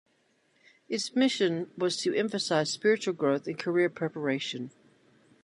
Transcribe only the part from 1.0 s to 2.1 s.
mission was